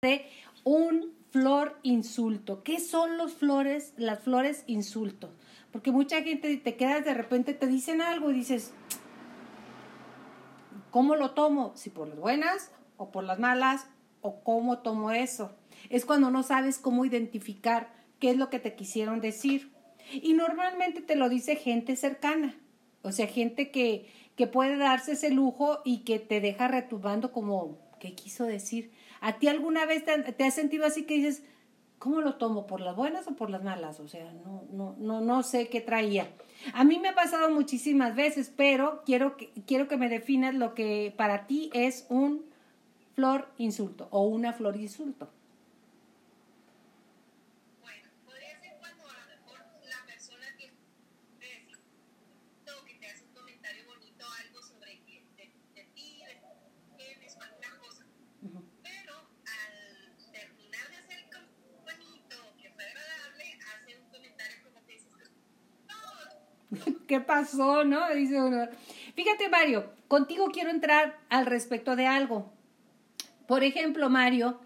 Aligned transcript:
de 0.00 0.26
un 0.62 1.12
flor 1.30 1.76
insulto. 1.82 2.62
¿Qué 2.62 2.78
son 2.78 3.18
los 3.18 3.32
flores, 3.32 3.94
las 3.96 4.20
flores 4.20 4.62
insulto? 4.68 5.30
Porque 5.72 5.90
mucha 5.90 6.22
gente 6.22 6.56
te 6.56 6.76
quedas 6.76 7.04
de 7.04 7.14
repente, 7.14 7.52
te 7.52 7.66
dicen 7.66 8.00
algo 8.00 8.30
y 8.30 8.34
dices, 8.34 8.72
¿cómo 10.92 11.16
lo 11.16 11.32
tomo? 11.32 11.72
Si 11.74 11.90
por 11.90 12.06
las 12.06 12.16
buenas 12.16 12.70
o 12.96 13.10
por 13.10 13.24
las 13.24 13.40
malas 13.40 13.88
o 14.20 14.40
cómo 14.44 14.78
tomo 14.78 15.10
eso. 15.10 15.50
Es 15.90 16.04
cuando 16.04 16.30
no 16.30 16.44
sabes 16.44 16.78
cómo 16.78 17.04
identificar 17.04 17.92
qué 18.20 18.30
es 18.30 18.36
lo 18.36 18.50
que 18.50 18.60
te 18.60 18.76
quisieron 18.76 19.20
decir. 19.20 19.72
Y 20.12 20.34
normalmente 20.34 21.02
te 21.02 21.16
lo 21.16 21.28
dice 21.28 21.56
gente 21.56 21.96
cercana, 21.96 22.56
o 23.02 23.10
sea, 23.10 23.26
gente 23.26 23.72
que, 23.72 24.08
que 24.36 24.46
puede 24.46 24.76
darse 24.76 25.12
ese 25.12 25.30
lujo 25.30 25.80
y 25.84 26.04
que 26.04 26.20
te 26.20 26.40
deja 26.40 26.68
retumbando 26.68 27.32
como, 27.32 27.78
¿qué 27.98 28.14
quiso 28.14 28.44
decir? 28.44 28.92
¿A 29.20 29.38
ti 29.38 29.48
alguna 29.48 29.86
vez 29.86 30.04
te, 30.04 30.44
has 30.44 30.54
sentido 30.54 30.86
así 30.86 31.04
que 31.04 31.14
dices, 31.14 31.42
¿cómo 31.98 32.20
lo 32.20 32.36
tomo? 32.36 32.66
¿Por 32.66 32.80
las 32.80 32.96
buenas 32.96 33.26
o 33.28 33.36
por 33.36 33.50
las 33.50 33.62
malas? 33.62 34.00
O 34.00 34.08
sea, 34.08 34.32
no, 34.32 34.64
no, 34.70 34.96
no, 34.98 35.20
no 35.20 35.42
sé 35.42 35.68
qué 35.68 35.80
traía. 35.80 36.28
A 36.72 36.84
mí 36.84 36.98
me 36.98 37.08
ha 37.08 37.14
pasado 37.14 37.50
muchísimas 37.50 38.14
veces, 38.14 38.52
pero 38.54 39.02
quiero 39.04 39.36
que, 39.36 39.52
quiero 39.66 39.88
que 39.88 39.96
me 39.96 40.08
definas 40.08 40.54
lo 40.54 40.74
que 40.74 41.14
para 41.16 41.46
ti 41.46 41.70
es 41.72 42.06
un 42.08 42.44
flor 43.14 43.48
insulto 43.58 44.08
o 44.10 44.26
una 44.26 44.52
flor 44.52 44.76
insulto. 44.76 45.28
¿Qué 67.18 67.24
pasó, 67.24 67.82
no? 67.82 68.14
Dice 68.14 68.40
uno. 68.40 68.68
Fíjate, 69.16 69.48
Mario, 69.48 69.90
contigo 70.06 70.50
quiero 70.52 70.70
entrar 70.70 71.18
al 71.30 71.46
respecto 71.46 71.96
de 71.96 72.06
algo. 72.06 72.52
Por 73.48 73.64
ejemplo, 73.64 74.08
Mario, 74.08 74.60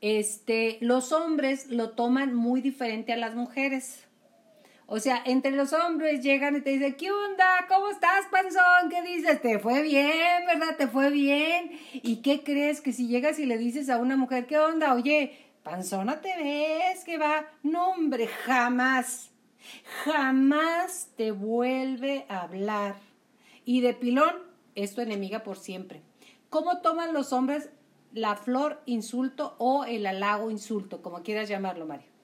este, 0.00 0.78
los 0.80 1.12
hombres 1.12 1.66
lo 1.66 1.90
toman 1.90 2.34
muy 2.34 2.62
diferente 2.62 3.12
a 3.12 3.18
las 3.18 3.34
mujeres. 3.34 4.06
O 4.86 5.00
sea, 5.00 5.22
entre 5.26 5.50
los 5.50 5.74
hombres 5.74 6.22
llegan 6.22 6.56
y 6.56 6.62
te 6.62 6.70
dicen, 6.70 6.94
¿qué 6.94 7.12
onda? 7.12 7.66
¿Cómo 7.68 7.90
estás, 7.90 8.24
panzón? 8.30 8.88
¿Qué 8.88 9.02
dices? 9.02 9.42
Te 9.42 9.58
fue 9.58 9.82
bien, 9.82 10.46
¿verdad? 10.46 10.76
Te 10.78 10.86
fue 10.86 11.10
bien. 11.10 11.78
¿Y 11.92 12.22
qué 12.22 12.42
crees 12.42 12.80
que 12.80 12.94
si 12.94 13.06
llegas 13.06 13.38
y 13.38 13.44
le 13.44 13.58
dices 13.58 13.90
a 13.90 13.98
una 13.98 14.16
mujer, 14.16 14.46
¿qué 14.46 14.56
onda? 14.56 14.94
Oye, 14.94 15.36
panzona 15.62 16.22
te 16.22 16.34
ves, 16.38 17.04
que 17.04 17.18
va. 17.18 17.44
No, 17.62 17.90
hombre, 17.90 18.28
jamás 18.28 19.30
jamás 20.04 21.10
te 21.16 21.30
vuelve 21.30 22.26
a 22.28 22.42
hablar. 22.42 22.96
Y 23.64 23.80
de 23.80 23.94
pilón 23.94 24.34
es 24.74 24.94
tu 24.94 25.00
enemiga 25.00 25.42
por 25.42 25.58
siempre. 25.58 26.02
¿Cómo 26.50 26.80
toman 26.80 27.12
los 27.12 27.32
hombres 27.32 27.70
la 28.12 28.36
flor 28.36 28.80
insulto 28.86 29.54
o 29.58 29.84
el 29.84 30.06
halago 30.06 30.50
insulto, 30.50 31.02
como 31.02 31.22
quieras 31.22 31.48
llamarlo, 31.48 31.86
Mario? 31.86 32.17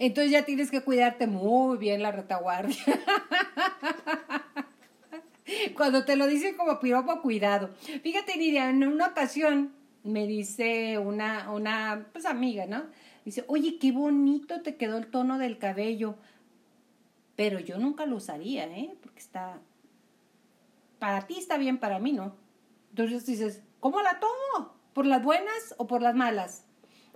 Entonces 0.00 0.32
ya 0.32 0.46
tienes 0.46 0.70
que 0.70 0.80
cuidarte 0.80 1.26
muy 1.26 1.76
bien 1.76 2.02
la 2.02 2.10
retaguardia. 2.10 2.74
Cuando 5.76 6.06
te 6.06 6.16
lo 6.16 6.26
dicen 6.26 6.56
como 6.56 6.80
piropo, 6.80 7.20
cuidado. 7.20 7.68
Fíjate, 8.02 8.38
Nidia, 8.38 8.70
en 8.70 8.82
una 8.82 9.08
ocasión 9.08 9.74
me 10.02 10.26
dice 10.26 10.96
una, 10.96 11.50
una 11.50 12.08
pues, 12.14 12.24
amiga, 12.24 12.64
¿no? 12.64 12.84
Dice, 13.26 13.44
oye, 13.46 13.78
qué 13.78 13.92
bonito 13.92 14.62
te 14.62 14.76
quedó 14.76 14.96
el 14.96 15.08
tono 15.08 15.36
del 15.36 15.58
cabello. 15.58 16.16
Pero 17.36 17.60
yo 17.60 17.76
nunca 17.76 18.06
lo 18.06 18.16
usaría, 18.16 18.64
¿eh? 18.64 18.96
Porque 19.02 19.18
está... 19.18 19.60
Para 20.98 21.26
ti 21.26 21.36
está 21.36 21.58
bien, 21.58 21.76
para 21.76 21.98
mí 21.98 22.12
no. 22.12 22.36
Entonces 22.88 23.26
dices, 23.26 23.62
¿cómo 23.80 24.00
la 24.00 24.18
tomo? 24.18 24.76
¿Por 24.94 25.04
las 25.04 25.22
buenas 25.22 25.74
o 25.76 25.86
por 25.86 26.00
las 26.00 26.14
malas? 26.14 26.64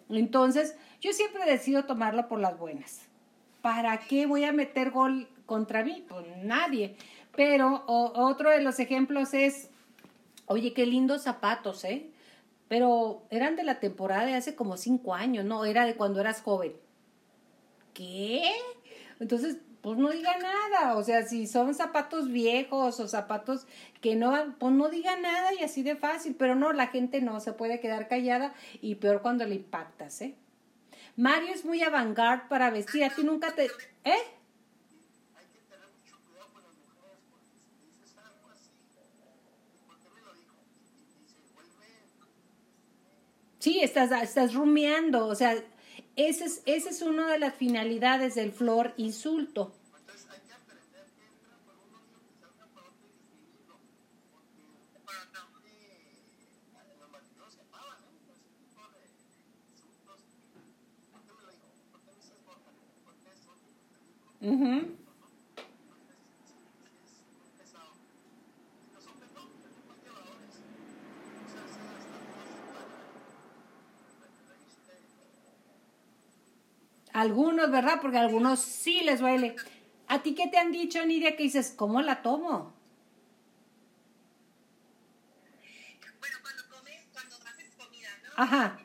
Entonces, 0.08 0.76
yo 1.00 1.12
siempre 1.12 1.44
decido 1.44 1.84
tomarlo 1.84 2.28
por 2.28 2.40
las 2.40 2.58
buenas. 2.58 3.02
¿Para 3.62 3.98
qué 3.98 4.26
voy 4.26 4.44
a 4.44 4.52
meter 4.52 4.90
gol 4.90 5.28
contra 5.46 5.84
mí? 5.84 6.04
Pues 6.08 6.26
nadie. 6.42 6.96
Pero 7.34 7.84
otro 7.86 8.50
de 8.50 8.62
los 8.62 8.78
ejemplos 8.78 9.34
es, 9.34 9.70
oye, 10.46 10.72
qué 10.72 10.86
lindos 10.86 11.22
zapatos, 11.22 11.84
¿eh? 11.84 12.10
Pero 12.68 13.22
eran 13.30 13.56
de 13.56 13.64
la 13.64 13.80
temporada 13.80 14.26
de 14.26 14.34
hace 14.34 14.54
como 14.54 14.76
cinco 14.76 15.14
años, 15.14 15.44
no, 15.44 15.64
era 15.64 15.84
de 15.84 15.96
cuando 15.96 16.20
eras 16.20 16.42
joven. 16.42 16.72
¿Qué? 17.92 18.42
Entonces, 19.20 19.58
pues 19.84 19.98
no 19.98 20.08
diga 20.08 20.38
nada. 20.38 20.96
O 20.96 21.04
sea, 21.04 21.26
si 21.26 21.46
son 21.46 21.74
zapatos 21.74 22.28
viejos 22.28 22.98
o 23.00 23.06
zapatos 23.06 23.66
que 24.00 24.16
no, 24.16 24.56
pues 24.58 24.72
no 24.72 24.88
diga 24.88 25.14
nada 25.16 25.52
y 25.52 25.62
así 25.62 25.82
de 25.82 25.94
fácil. 25.94 26.34
Pero 26.38 26.54
no, 26.54 26.72
la 26.72 26.86
gente 26.86 27.20
no 27.20 27.38
se 27.38 27.52
puede 27.52 27.80
quedar 27.80 28.08
callada 28.08 28.54
y 28.80 28.94
peor 28.94 29.20
cuando 29.20 29.44
le 29.44 29.56
impactas, 29.56 30.22
¿eh? 30.22 30.34
Mario 31.16 31.52
es 31.52 31.66
muy 31.66 31.82
avant 31.82 32.18
para 32.48 32.70
vestir. 32.70 33.04
A 33.04 33.10
ti 33.10 33.24
nunca 33.24 33.54
te... 33.54 33.66
¿Eh? 34.04 34.22
Sí, 43.58 43.80
estás, 43.82 44.10
estás 44.22 44.54
rumiando, 44.54 45.26
o 45.26 45.34
sea, 45.34 45.56
ese 46.16 46.44
es, 46.44 46.62
ese 46.66 46.90
es 46.90 47.02
una 47.02 47.30
de 47.32 47.38
las 47.38 47.54
finalidades 47.54 48.34
del 48.34 48.52
flor 48.52 48.94
insulto. 48.96 49.72
Algunos, 77.24 77.70
¿verdad? 77.70 78.00
Porque 78.02 78.18
a 78.18 78.20
algunos 78.20 78.60
sí 78.60 79.00
les 79.02 79.20
duele. 79.20 79.56
¿A 80.08 80.22
ti 80.22 80.34
qué 80.34 80.46
te 80.48 80.58
han 80.58 80.72
dicho, 80.72 81.04
Nidia, 81.06 81.36
que 81.36 81.44
dices, 81.44 81.72
¿cómo 81.74 82.02
la 82.02 82.20
tomo? 82.20 82.74
Bueno, 86.20 86.36
cuando 86.42 86.62
comes, 86.68 87.00
cuando 87.14 87.36
haces 87.36 87.74
comida, 87.76 88.10
¿no? 88.22 88.42
Ajá. 88.42 88.78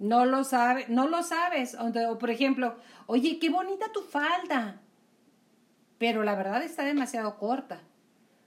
No 0.00 0.24
lo 0.26 0.42
sabe, 0.42 0.86
no 0.88 1.06
lo 1.06 1.22
sabes. 1.22 1.76
O, 1.76 2.18
por 2.18 2.30
ejemplo, 2.30 2.76
oye, 3.06 3.38
qué 3.38 3.50
bonita 3.50 3.92
tu 3.92 4.02
falda. 4.02 4.82
Pero 6.02 6.24
la 6.24 6.34
verdad 6.34 6.64
está 6.64 6.82
demasiado 6.82 7.38
corta. 7.38 7.78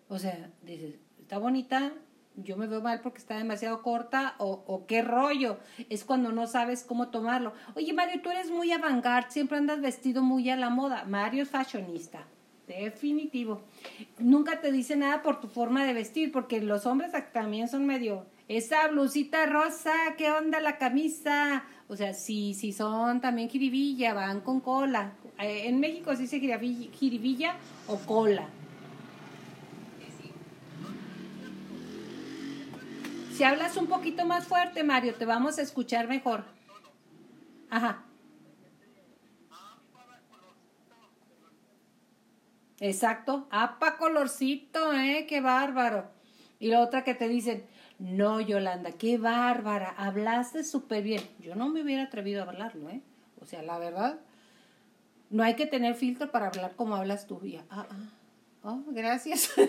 O 0.10 0.20
sea, 0.20 0.52
dices, 0.64 0.96
está 1.22 1.38
bonita, 1.38 1.94
yo 2.36 2.58
me 2.58 2.68
veo 2.68 2.82
mal 2.82 3.00
porque 3.00 3.20
está 3.20 3.38
demasiado 3.38 3.82
corta 3.82 4.36
o, 4.40 4.66
o, 4.68 4.86
qué 4.88 5.02
rollo. 5.02 5.58
Es 5.90 6.04
cuando 6.04 6.34
no 6.34 6.48
sabes 6.48 6.84
cómo 6.84 7.12
tomarlo. 7.12 7.54
Oye, 7.76 7.94
Mario, 7.94 8.22
tú 8.22 8.30
eres 8.30 8.52
muy 8.52 8.74
avant 8.74 9.02
siempre 9.30 9.58
andas 9.58 9.80
vestido 9.80 10.22
muy 10.22 10.50
a 10.50 10.58
la 10.58 10.70
moda. 10.70 11.06
Mario 11.06 11.44
es 11.44 11.50
fashionista. 11.50 12.28
Definitivo. 12.68 13.62
Nunca 14.20 14.60
te 14.60 14.74
dice 14.74 14.98
nada 14.98 15.24
por 15.24 15.40
tu 15.40 15.48
forma 15.48 15.86
de 15.86 15.94
vestir, 15.94 16.34
porque 16.34 16.60
los 16.60 16.86
hombres 16.86 17.14
también 17.32 17.70
son 17.70 17.86
medio. 17.86 18.26
Esa 18.50 18.86
blusita 18.90 19.46
rosa, 19.46 19.94
¿qué 20.18 20.30
onda 20.30 20.60
la 20.60 20.78
camisa? 20.78 21.64
O 21.88 21.96
sea, 21.96 22.14
si, 22.14 22.54
si 22.54 22.74
son 22.74 23.22
también 23.22 23.48
jiribilla, 23.48 24.14
van 24.14 24.42
con 24.42 24.60
cola. 24.60 25.14
Eh, 25.40 25.68
En 25.68 25.80
México 25.80 26.16
se 26.16 26.24
dice 26.24 26.40
jiribilla 26.40 27.56
o 27.88 27.98
cola. 27.98 28.48
Si 33.34 33.44
hablas 33.44 33.76
un 33.76 33.88
poquito 33.88 34.26
más 34.26 34.48
fuerte, 34.48 34.84
Mario, 34.84 35.14
te 35.16 35.26
vamos 35.26 35.58
a 35.58 35.62
escuchar 35.62 36.08
mejor. 36.08 36.46
Ajá. 37.70 38.04
Exacto. 42.80 43.48
Apa 43.52 43.98
colorcito, 43.98 44.94
¿eh? 44.94 45.26
Qué 45.28 45.42
bárbaro. 45.42 46.06
Y 46.60 46.68
la 46.70 46.80
otra 46.80 47.04
que 47.04 47.14
te 47.14 47.28
dicen, 47.28 47.66
no, 48.00 48.40
Yolanda, 48.40 48.94
qué 48.94 49.18
bárbara, 49.18 49.94
hablaste 49.98 50.64
súper 50.64 51.04
bien. 51.04 51.22
Yo 51.40 51.56
no 51.56 51.68
me 51.70 51.82
hubiera 51.82 52.04
atrevido 52.04 52.42
a 52.42 52.48
hablarlo, 52.48 52.90
¿eh? 52.90 53.02
O 53.42 53.46
sea, 53.46 53.62
la 53.62 53.78
verdad, 53.78 54.20
no 55.36 55.44
hay 55.44 55.56
que 55.56 55.66
tener 55.66 55.96
filtro 55.96 56.32
para 56.32 56.48
hablar 56.48 56.76
como 56.78 56.96
hablas 56.96 57.28
tú. 57.28 57.42
Ya, 57.44 57.66
ah, 57.70 57.86
ah. 57.90 57.96
Oh, 58.64 58.84
gracias. 58.88 59.52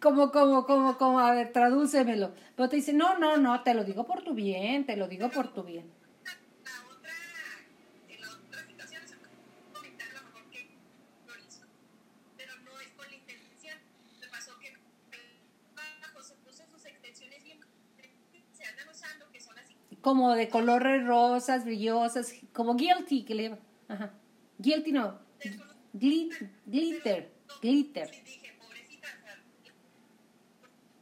como, 0.00 0.30
como, 0.30 0.66
como, 0.66 0.98
como, 0.98 1.18
a 1.18 1.32
ver, 1.32 1.50
tradúcemelo. 1.50 2.32
Pero 2.56 2.68
te 2.68 2.76
dice, 2.76 2.92
no, 2.92 3.18
no, 3.18 3.38
no, 3.38 3.62
te 3.62 3.72
lo 3.72 3.84
digo 3.84 4.04
por 4.04 4.22
tu 4.22 4.34
bien, 4.34 4.84
te 4.84 4.96
lo 4.96 5.08
digo 5.08 5.30
por 5.30 5.54
tu 5.54 5.62
bien. 5.62 5.90
Como 20.02 20.34
de 20.34 20.48
colores 20.48 21.04
rosas, 21.06 21.64
brillosas, 21.64 22.32
como 22.52 22.74
guilty, 22.74 23.24
que 23.24 23.34
le. 23.34 23.58
Ajá. 23.88 24.12
Guilty 24.58 24.92
no. 24.92 25.18
Glit, 25.92 26.32
glitter, 26.66 27.32
glitter. 27.60 28.08
Sí, 28.08 28.20
dije, 28.22 28.56
pobrecita, 28.60 29.08
o 29.08 29.22
sea, 29.22 29.36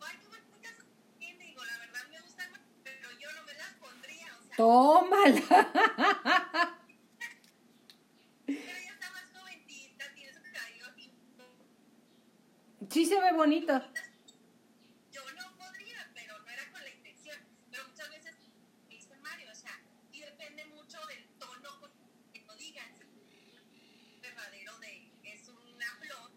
ay, 0.00 0.16
qué 0.22 0.28
bonitas 0.28 0.72
tiene, 1.18 1.44
digo, 1.44 1.62
la 1.64 1.78
verdad 1.78 2.00
me 2.10 2.20
gustan, 2.22 2.50
pero 2.82 3.08
yo 3.20 3.28
no 3.36 3.42
me 3.44 3.52
las 3.52 3.74
pondría, 3.74 4.26
o 4.38 4.42
sea, 4.42 4.56
Tómala. 4.56 5.42
pero 8.46 8.58
ella 8.58 8.92
está 8.92 9.10
más 9.10 9.30
jovencita, 9.38 10.04
tiene 10.14 10.32
su 10.32 10.40
cabello 10.40 10.86
así, 10.90 11.12
Sí 12.90 13.04
se 13.04 13.20
ve 13.20 13.32
bonito. 13.32 13.82
Yo 15.12 15.20
no 15.36 15.56
podría, 15.58 16.10
pero 16.14 16.38
no 16.38 16.48
era 16.48 16.70
con 16.72 16.80
la 16.82 16.88
intención. 16.88 17.36
Pero 17.70 17.86
muchas 17.88 18.08
veces, 18.10 18.34
dice 18.88 19.14
Mario, 19.16 19.50
o 19.52 19.54
sea, 19.54 19.78
y 20.12 20.20
depende 20.20 20.64
mucho 20.66 20.98
del 21.06 21.26
tono 21.38 21.80
con 21.80 21.90
que 22.32 22.40
lo 22.46 22.54
digan. 22.56 22.86
Verdadero 24.22 24.78
de, 24.78 25.10
es 25.24 25.48
una 25.48 25.86
flor, 26.00 26.30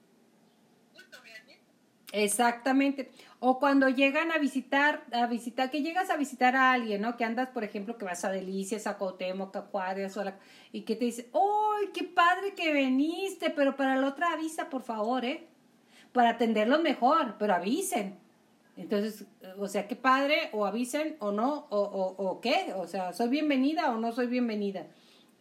culto 0.93 1.21
realmente. 1.21 1.71
Exactamente. 2.11 3.09
O 3.39 3.57
cuando 3.59 3.87
llegan 3.89 4.31
a 4.31 4.37
visitar, 4.37 5.03
a 5.13 5.27
visitar, 5.27 5.71
que 5.71 5.81
llegas 5.81 6.09
a 6.09 6.17
visitar 6.17 6.55
a 6.55 6.73
alguien, 6.73 7.01
¿no? 7.01 7.15
Que 7.15 7.23
andas, 7.23 7.49
por 7.49 7.63
ejemplo, 7.63 7.97
que 7.97 8.05
vas 8.05 8.25
a 8.25 8.31
Delicias, 8.31 8.85
a 8.85 8.97
Cuauhtémoc, 8.97 9.55
a 9.55 9.61
Juárez, 9.61 10.17
o 10.17 10.21
a 10.21 10.25
la- 10.25 10.39
y 10.73 10.81
que 10.81 10.95
te 10.95 11.05
dice, 11.05 11.29
¡ay, 11.33 11.89
qué 11.93 12.03
padre 12.03 12.53
que 12.53 12.73
viniste! 12.73 13.49
Pero 13.49 13.75
para 13.77 13.95
la 13.95 14.07
otra 14.07 14.33
avisa, 14.33 14.69
por 14.69 14.81
favor, 14.83 15.23
¿eh? 15.25 15.47
Para 16.11 16.31
atenderlos 16.31 16.81
mejor, 16.81 17.35
pero 17.39 17.53
avisen. 17.53 18.15
Entonces, 18.77 19.25
o 19.57 19.67
sea, 19.67 19.87
qué 19.87 19.95
padre, 19.95 20.49
o 20.53 20.65
avisen, 20.65 21.15
o 21.19 21.31
no, 21.31 21.67
o, 21.69 21.79
o, 21.79 22.25
o 22.25 22.41
qué, 22.41 22.73
o 22.75 22.87
sea, 22.87 23.13
¿soy 23.13 23.29
bienvenida 23.29 23.91
o 23.91 23.97
no 23.97 24.11
soy 24.11 24.27
bienvenida? 24.27 24.87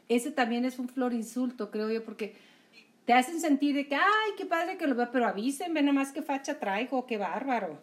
Ese 0.09 0.31
también 0.33 0.65
es 0.65 0.79
un 0.79 0.89
flor 0.89 1.13
insulto, 1.15 1.71
creo 1.71 1.91
yo, 1.91 2.05
porque 2.05 2.35
te 3.11 3.15
hacen 3.15 3.41
sentir 3.41 3.75
de 3.75 3.89
que, 3.89 3.97
ay, 3.97 4.31
qué 4.37 4.47
padre 4.47 4.77
que 4.77 4.87
lo 4.87 4.95
veo, 4.95 5.11
pero 5.11 5.27
avisen, 5.27 5.75
ve 5.75 5.83
nomás 5.83 6.13
qué 6.13 6.23
facha 6.23 6.61
traigo, 6.61 7.07
qué 7.07 7.19
bárbaro. 7.19 7.81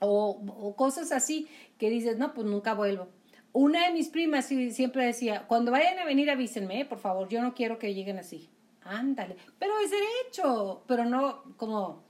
O, 0.00 0.74
cosas 0.74 1.12
así 1.12 1.48
que 1.76 1.90
dices, 1.90 2.16
no, 2.16 2.32
pues 2.32 2.46
nunca 2.46 2.72
vuelvo. 2.72 3.08
Una 3.52 3.84
de 3.84 3.92
mis 3.92 4.08
primas 4.08 4.46
siempre 4.46 5.04
decía, 5.04 5.46
cuando 5.48 5.70
vayan 5.70 5.98
a 5.98 6.06
venir 6.06 6.30
avísenme, 6.30 6.86
por 6.86 6.96
favor, 6.96 7.28
yo 7.28 7.42
no 7.42 7.52
quiero 7.52 7.78
que 7.78 7.92
lleguen 7.92 8.18
así. 8.18 8.48
Ándale, 8.84 9.36
pero 9.58 9.74
es 9.84 9.90
derecho, 9.90 10.82
pero 10.86 11.04
no 11.04 11.42
como 11.58 12.02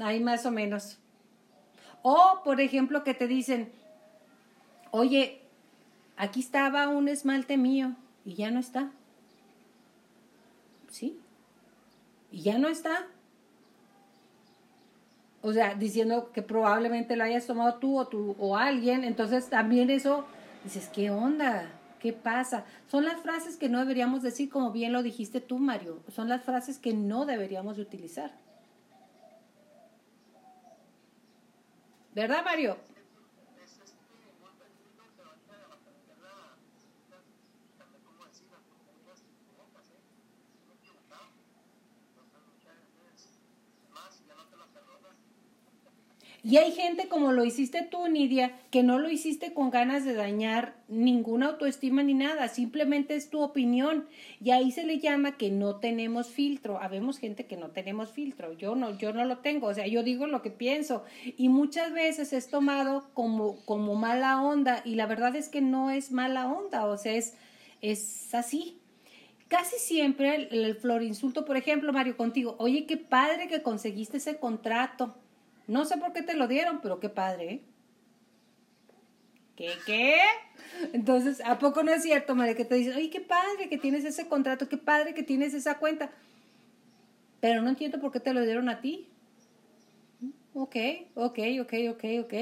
ahí 0.00 0.18
más 0.18 0.46
o 0.46 0.50
menos. 0.50 0.98
O, 2.02 2.40
por 2.42 2.60
ejemplo, 2.60 3.04
que 3.04 3.14
te 3.14 3.28
dicen, 3.28 3.70
oye, 4.90 5.42
aquí 6.16 6.40
estaba 6.40 6.88
un 6.88 7.06
esmalte 7.06 7.56
mío 7.56 7.94
y 8.24 8.34
ya 8.34 8.50
no 8.50 8.58
está. 8.58 8.90
¿Sí? 10.88 11.18
Y 12.30 12.42
ya 12.42 12.58
no 12.58 12.68
está. 12.68 13.06
O 15.40 15.52
sea, 15.52 15.74
diciendo 15.74 16.30
que 16.32 16.42
probablemente 16.42 17.16
lo 17.16 17.24
hayas 17.24 17.46
tomado 17.46 17.76
tú 17.76 17.98
o, 17.98 18.06
tú, 18.06 18.36
o 18.38 18.56
alguien. 18.56 19.04
Entonces 19.04 19.48
también 19.48 19.90
eso, 19.90 20.24
dices, 20.64 20.88
¿qué 20.92 21.10
onda? 21.10 21.70
¿Qué 22.00 22.12
pasa? 22.12 22.64
Son 22.88 23.04
las 23.04 23.20
frases 23.20 23.56
que 23.56 23.68
no 23.68 23.80
deberíamos 23.80 24.22
decir, 24.22 24.50
como 24.50 24.72
bien 24.72 24.92
lo 24.92 25.02
dijiste 25.02 25.40
tú, 25.40 25.58
Mario. 25.58 26.00
Son 26.08 26.28
las 26.28 26.42
frases 26.42 26.78
que 26.78 26.92
no 26.94 27.26
deberíamos 27.26 27.76
de 27.76 27.82
utilizar. 27.82 28.32
¿Verdad, 32.14 32.44
Mario? 32.44 32.76
Y 46.48 46.56
hay 46.56 46.72
gente 46.72 47.08
como 47.08 47.32
lo 47.32 47.44
hiciste 47.44 47.82
tú, 47.82 48.08
Nidia, 48.08 48.58
que 48.70 48.82
no 48.82 48.98
lo 48.98 49.10
hiciste 49.10 49.52
con 49.52 49.68
ganas 49.68 50.06
de 50.06 50.14
dañar 50.14 50.76
ninguna 50.88 51.48
autoestima 51.48 52.02
ni 52.02 52.14
nada, 52.14 52.48
simplemente 52.48 53.16
es 53.16 53.28
tu 53.28 53.42
opinión. 53.42 54.06
Y 54.42 54.52
ahí 54.52 54.72
se 54.72 54.84
le 54.84 54.98
llama 54.98 55.36
que 55.36 55.50
no 55.50 55.76
tenemos 55.76 56.28
filtro. 56.28 56.80
Habemos 56.80 57.18
gente 57.18 57.44
que 57.44 57.58
no 57.58 57.68
tenemos 57.68 58.12
filtro. 58.12 58.54
Yo 58.54 58.76
no, 58.76 58.96
yo 58.96 59.12
no 59.12 59.26
lo 59.26 59.40
tengo. 59.40 59.66
O 59.66 59.74
sea, 59.74 59.86
yo 59.88 60.02
digo 60.02 60.26
lo 60.26 60.40
que 60.40 60.48
pienso. 60.48 61.04
Y 61.36 61.50
muchas 61.50 61.92
veces 61.92 62.32
es 62.32 62.48
tomado 62.48 63.10
como, 63.12 63.62
como 63.66 63.94
mala 63.94 64.40
onda. 64.40 64.80
Y 64.86 64.94
la 64.94 65.04
verdad 65.04 65.36
es 65.36 65.50
que 65.50 65.60
no 65.60 65.90
es 65.90 66.12
mala 66.12 66.50
onda. 66.50 66.86
O 66.86 66.96
sea, 66.96 67.12
es, 67.12 67.34
es 67.82 68.34
así. 68.34 68.78
Casi 69.48 69.76
siempre 69.76 70.34
el, 70.34 70.64
el 70.64 70.74
florinsulto, 70.76 71.44
por 71.44 71.58
ejemplo, 71.58 71.92
Mario, 71.92 72.16
contigo, 72.16 72.56
oye, 72.58 72.86
qué 72.86 72.96
padre 72.96 73.48
que 73.48 73.60
conseguiste 73.60 74.16
ese 74.16 74.38
contrato. 74.38 75.14
No 75.68 75.84
sé 75.84 75.98
por 75.98 76.12
qué 76.12 76.22
te 76.22 76.34
lo 76.34 76.48
dieron, 76.48 76.80
pero 76.80 76.98
qué 76.98 77.10
padre, 77.10 77.52
¿eh? 77.52 77.62
¿Qué, 79.54 79.70
qué? 79.86 80.16
Entonces, 80.92 81.42
¿a 81.44 81.58
poco 81.58 81.82
no 81.82 81.92
es 81.92 82.02
cierto, 82.02 82.34
María, 82.34 82.54
que 82.54 82.64
te 82.64 82.76
dicen, 82.76 82.94
oye, 82.94 83.10
qué 83.10 83.20
padre 83.20 83.68
que 83.68 83.76
tienes 83.76 84.04
ese 84.04 84.28
contrato, 84.28 84.68
qué 84.68 84.78
padre 84.78 85.14
que 85.14 85.22
tienes 85.22 85.52
esa 85.52 85.78
cuenta? 85.78 86.10
Pero 87.40 87.60
no 87.60 87.68
entiendo 87.68 88.00
por 88.00 88.12
qué 88.12 88.20
te 88.20 88.32
lo 88.32 88.42
dieron 88.42 88.68
a 88.68 88.80
ti. 88.80 89.08
Ok, 90.54 90.76
ok, 91.14 91.38
ok, 91.60 91.74
ok, 91.90 92.04
ok. 92.24 92.34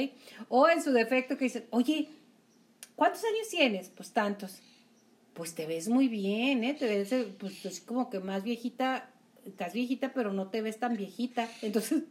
O 0.49 0.69
en 0.69 0.83
su 0.83 0.93
defecto 0.93 1.37
que 1.37 1.47
dicen, 1.47 1.67
oye, 1.71 2.09
¿cuántos 2.95 3.25
años 3.25 3.49
tienes? 3.51 3.89
Pues 3.89 4.13
tantos. 4.13 4.61
Pues 5.35 5.55
te 5.55 5.67
ves 5.67 5.89
muy 5.89 6.09
bien, 6.09 6.65
¿eh? 6.65 6.75
Te 6.75 6.87
ves, 6.87 7.15
pues 7.39 7.81
como 7.81 8.09
que 8.09 8.21
más 8.21 8.45
viejita, 8.45 9.11
estás 9.45 9.73
viejita, 9.73 10.13
pero 10.15 10.33
no 10.33 10.49
te 10.49 10.63
ves 10.63 10.79
tan 10.79 10.97
viejita. 10.97 11.49
Entonces, 11.61 12.05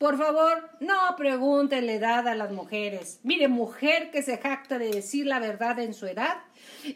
Por 0.00 0.16
favor, 0.16 0.70
no 0.80 1.14
pregunte 1.18 1.82
la 1.82 1.92
edad 1.92 2.26
a 2.26 2.34
las 2.34 2.50
mujeres. 2.52 3.20
Mire, 3.22 3.48
mujer 3.48 4.10
que 4.10 4.22
se 4.22 4.38
jacta 4.38 4.78
de 4.78 4.90
decir 4.90 5.26
la 5.26 5.40
verdad 5.40 5.78
en 5.78 5.92
su 5.92 6.06
edad, 6.06 6.38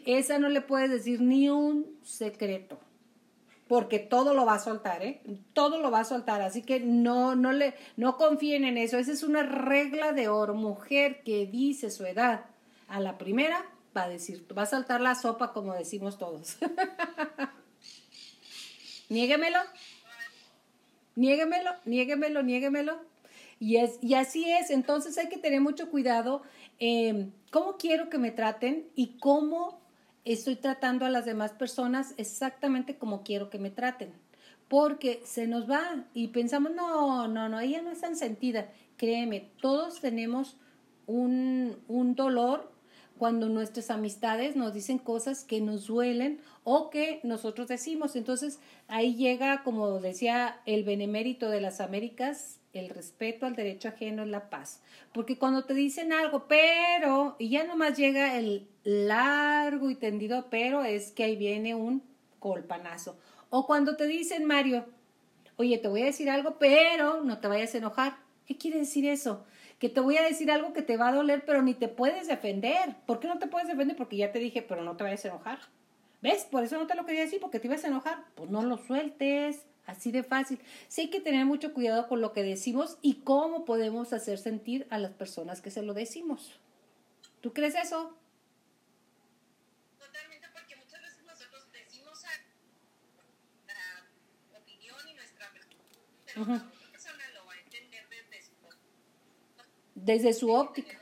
esa 0.07 0.39
no 0.39 0.49
le 0.49 0.61
puede 0.61 0.87
decir 0.87 1.21
ni 1.21 1.49
un 1.49 1.85
secreto. 2.03 2.79
Porque 3.67 3.99
todo 3.99 4.33
lo 4.33 4.45
va 4.45 4.55
a 4.55 4.59
soltar, 4.59 5.03
¿eh? 5.03 5.21
Todo 5.53 5.79
lo 5.79 5.91
va 5.91 5.99
a 5.99 6.05
soltar. 6.05 6.41
Así 6.41 6.63
que 6.63 6.79
no, 6.79 7.35
no 7.35 7.51
le, 7.51 7.75
no 7.95 8.17
confíen 8.17 8.65
en 8.65 8.79
eso. 8.79 8.97
Esa 8.97 9.11
es 9.11 9.21
una 9.21 9.43
regla 9.43 10.11
de 10.11 10.27
oro. 10.27 10.55
Mujer 10.55 11.21
que 11.23 11.45
dice 11.45 11.91
su 11.91 12.05
edad 12.05 12.45
a 12.87 12.99
la 12.99 13.19
primera, 13.19 13.65
va 13.95 14.03
a 14.03 14.09
decir, 14.09 14.45
va 14.55 14.63
a 14.63 14.67
saltar 14.67 15.01
la 15.01 15.13
sopa 15.13 15.53
como 15.53 15.73
decimos 15.73 16.17
todos. 16.17 16.57
Niéguemelo. 19.09 19.59
Niéguemelo, 21.15 21.71
niéguemelo, 21.85 22.43
niéguemelo. 22.43 22.99
Y, 23.59 23.77
es, 23.77 23.99
y 24.01 24.15
así 24.15 24.49
es, 24.51 24.69
entonces 24.69 25.17
hay 25.17 25.29
que 25.29 25.37
tener 25.37 25.61
mucho 25.61 25.89
cuidado 25.89 26.41
eh, 26.79 27.29
cómo 27.51 27.77
quiero 27.77 28.09
que 28.09 28.17
me 28.17 28.31
traten 28.31 28.87
y 28.95 29.17
cómo 29.19 29.79
estoy 30.25 30.57
tratando 30.57 31.05
a 31.05 31.09
las 31.09 31.25
demás 31.25 31.53
personas 31.53 32.13
exactamente 32.17 32.97
como 32.97 33.23
quiero 33.23 33.49
que 33.49 33.59
me 33.59 33.69
traten. 33.69 34.13
Porque 34.67 35.21
se 35.23 35.47
nos 35.47 35.69
va 35.69 36.05
y 36.13 36.29
pensamos, 36.29 36.73
no, 36.73 37.27
no, 37.27 37.47
no, 37.47 37.59
ella 37.59 37.81
no 37.81 37.91
es 37.91 38.01
tan 38.01 38.15
sentida. 38.15 38.69
Créeme, 38.97 39.51
todos 39.61 40.01
tenemos 40.01 40.57
un, 41.05 41.77
un 41.87 42.15
dolor 42.15 42.74
cuando 43.17 43.47
nuestras 43.49 43.89
amistades 43.91 44.55
nos 44.55 44.73
dicen 44.73 44.97
cosas 44.97 45.43
que 45.43 45.61
nos 45.61 45.87
duelen 45.87 46.41
o 46.63 46.89
que 46.89 47.21
nosotros 47.23 47.67
decimos. 47.67 48.15
Entonces 48.15 48.59
ahí 48.87 49.15
llega, 49.15 49.63
como 49.63 49.99
decía 49.99 50.61
el 50.65 50.83
benemérito 50.83 51.49
de 51.49 51.61
las 51.61 51.79
Américas, 51.79 52.59
el 52.73 52.89
respeto 52.89 53.45
al 53.45 53.55
derecho 53.55 53.87
ajeno 53.87 54.23
es 54.23 54.29
la 54.29 54.49
paz. 54.49 54.81
Porque 55.13 55.37
cuando 55.37 55.63
te 55.63 55.73
dicen 55.73 56.11
algo, 56.11 56.45
pero, 56.47 57.37
y 57.39 57.49
ya 57.49 57.63
nomás 57.63 57.97
llega 57.97 58.37
el 58.37 58.67
largo 58.83 59.89
y 59.89 59.95
tendido, 59.95 60.47
pero 60.49 60.83
es 60.83 61.11
que 61.11 61.23
ahí 61.23 61.37
viene 61.37 61.73
un 61.73 62.03
colpanazo. 62.39 63.17
O 63.49 63.65
cuando 63.65 63.95
te 63.95 64.07
dicen, 64.07 64.43
Mario, 64.43 64.85
oye, 65.55 65.77
te 65.77 65.87
voy 65.87 66.01
a 66.01 66.05
decir 66.05 66.29
algo, 66.29 66.57
pero 66.59 67.23
no 67.23 67.39
te 67.39 67.47
vayas 67.47 67.73
a 67.75 67.77
enojar. 67.77 68.17
¿Qué 68.45 68.57
quiere 68.57 68.79
decir 68.79 69.07
eso? 69.07 69.45
Que 69.79 69.89
te 69.89 69.99
voy 69.99 70.17
a 70.17 70.23
decir 70.23 70.51
algo 70.51 70.73
que 70.73 70.81
te 70.81 70.97
va 70.97 71.09
a 71.09 71.13
doler, 71.13 71.43
pero 71.45 71.61
ni 71.61 71.73
te 71.73 71.87
puedes 71.87 72.27
defender. 72.27 72.95
¿Por 73.05 73.19
qué 73.19 73.27
no 73.27 73.39
te 73.39 73.47
puedes 73.47 73.67
defender? 73.67 73.97
Porque 73.97 74.17
ya 74.17 74.31
te 74.31 74.39
dije, 74.39 74.61
pero 74.61 74.83
no 74.83 74.95
te 74.95 75.03
vayas 75.03 75.25
a 75.25 75.29
enojar. 75.29 75.59
¿Ves? 76.21 76.45
Por 76.45 76.63
eso 76.63 76.77
no 76.77 76.87
te 76.87 76.95
lo 76.95 77.05
quería 77.05 77.21
decir, 77.21 77.39
porque 77.39 77.59
te 77.59 77.67
ibas 77.67 77.83
a 77.83 77.87
enojar. 77.87 78.23
Pues 78.35 78.49
no 78.49 78.63
lo 78.63 78.77
sueltes. 78.77 79.65
Así 79.85 80.11
de 80.11 80.23
fácil. 80.23 80.59
Sí 80.87 81.01
hay 81.01 81.09
que 81.09 81.19
tener 81.19 81.45
mucho 81.45 81.73
cuidado 81.73 82.07
con 82.07 82.19
lo 82.21 82.33
que 82.33 82.41
decimos 82.41 82.97
y 83.01 83.15
cómo 83.15 83.65
podemos 83.65 84.13
hacer 84.13 84.39
sentir 84.39 84.87
a 84.89 84.97
las 84.97 85.11
personas 85.11 85.61
que 85.61 85.69
se 85.69 85.83
lo 85.83 85.93
decimos. 85.93 86.59
¿Tú 87.41 87.53
crees 87.53 87.75
eso? 87.75 88.17
Totalmente, 89.99 90.47
porque 90.53 90.75
muchas 90.75 91.01
veces 91.01 91.23
nosotros 91.23 91.71
decimos 91.71 92.23
nuestra 92.23 93.79
opinión 94.57 94.97
y 95.07 95.13
nuestra 95.13 95.51
pero 96.25 96.41
Ujú. 96.41 96.51
la 96.51 96.57
otra 96.57 96.91
persona 96.91 97.23
lo 97.35 97.45
va 97.45 97.53
a 97.53 97.59
entender 97.59 98.09
desde 98.09 98.41
su 98.47 98.55
Desde 99.95 100.33
su 100.33 100.51
óptica. 100.51 100.99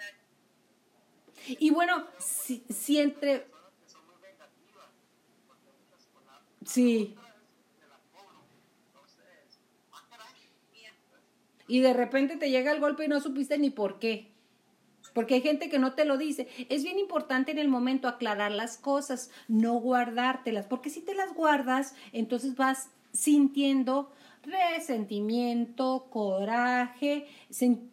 Y 1.48 1.72
bueno, 1.72 2.08
si, 2.20 3.00
entre... 3.00 3.48
Sí. 6.66 7.16
Y 11.68 11.80
de 11.80 11.94
repente 11.94 12.38
te 12.38 12.50
llega 12.50 12.72
el 12.72 12.80
golpe 12.80 13.06
y 13.06 13.08
no 13.08 13.20
supiste 13.20 13.58
ni 13.58 13.70
por 13.70 14.00
qué. 14.00 14.32
Porque 15.14 15.36
hay 15.36 15.42
gente 15.42 15.70
que 15.70 15.80
no 15.80 15.94
te 15.94 16.06
lo 16.06 16.18
dice. 16.18 16.48
Es 16.70 16.84
bien 16.84 17.00
importante 17.00 17.52
en 17.52 17.60
el 17.60 17.68
momento 17.68 18.08
aclarar 18.08 18.52
las 18.52 18.78
cosas, 18.78 19.30
no 19.48 19.74
guardártelas, 19.76 20.66
porque 20.66 20.90
si 20.90 21.02
te 21.02 21.14
las 21.14 21.34
guardas, 21.34 21.96
entonces 22.14 22.56
vas 22.56 22.90
sintiendo 23.12 24.12
resentimiento, 24.44 26.08
coraje, 26.10 27.26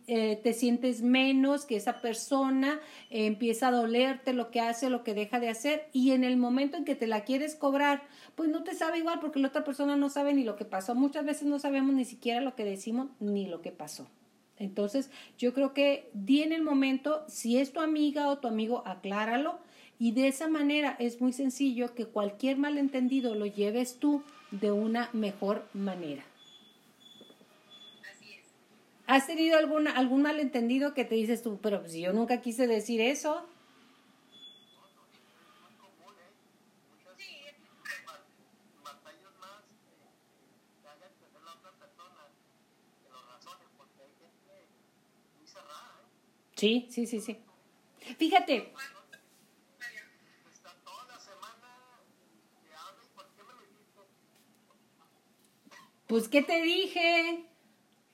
eh, 0.06 0.40
te 0.42 0.52
sientes 0.52 1.02
menos 1.02 1.64
que 1.64 1.76
esa 1.76 2.00
persona, 2.00 2.80
eh, 3.10 3.26
empieza 3.26 3.68
a 3.68 3.72
dolerte 3.72 4.32
lo 4.32 4.50
que 4.50 4.60
hace, 4.60 4.90
lo 4.90 5.04
que 5.04 5.14
deja 5.14 5.40
de 5.40 5.48
hacer, 5.48 5.88
y 5.92 6.10
en 6.10 6.24
el 6.24 6.36
momento 6.36 6.76
en 6.76 6.84
que 6.84 6.94
te 6.94 7.06
la 7.06 7.24
quieres 7.24 7.54
cobrar, 7.54 8.02
pues 8.34 8.48
no 8.48 8.64
te 8.64 8.74
sabe 8.74 8.98
igual 8.98 9.20
porque 9.20 9.38
la 9.38 9.48
otra 9.48 9.64
persona 9.64 9.96
no 9.96 10.10
sabe 10.10 10.34
ni 10.34 10.44
lo 10.44 10.56
que 10.56 10.64
pasó. 10.64 10.94
Muchas 10.94 11.24
veces 11.24 11.46
no 11.46 11.58
sabemos 11.58 11.94
ni 11.94 12.04
siquiera 12.04 12.40
lo 12.40 12.56
que 12.56 12.64
decimos 12.64 13.08
ni 13.20 13.46
lo 13.46 13.62
que 13.62 13.70
pasó. 13.70 14.08
Entonces, 14.56 15.10
yo 15.38 15.54
creo 15.54 15.72
que 15.72 16.10
di 16.12 16.42
en 16.42 16.52
el 16.52 16.62
momento, 16.62 17.24
si 17.28 17.58
es 17.58 17.72
tu 17.72 17.80
amiga 17.80 18.28
o 18.28 18.38
tu 18.38 18.48
amigo, 18.48 18.82
acláralo. 18.86 19.58
Y 19.98 20.12
de 20.12 20.28
esa 20.28 20.48
manera 20.48 20.96
es 20.98 21.20
muy 21.20 21.32
sencillo 21.32 21.94
que 21.94 22.06
cualquier 22.06 22.56
malentendido 22.56 23.34
lo 23.34 23.46
lleves 23.46 23.98
tú 23.98 24.22
de 24.50 24.70
una 24.70 25.10
mejor 25.12 25.66
manera. 25.72 26.24
¿Has 29.10 29.26
tenido 29.26 29.58
algún, 29.58 29.88
algún 29.88 30.22
malentendido 30.22 30.94
que 30.94 31.04
te 31.04 31.16
dices 31.16 31.42
tú, 31.42 31.58
pero 31.60 31.84
si 31.88 32.02
yo 32.02 32.12
nunca 32.12 32.40
quise 32.40 32.68
decir 32.68 33.00
eso? 33.00 33.44
Sí. 46.54 46.86
Sí, 46.90 47.06
sí, 47.06 47.20
sí. 47.20 47.38
Fíjate, 48.18 48.72
pues, 56.06 56.28
¿qué 56.28 56.42
te 56.42 56.60
dije? 56.62 57.49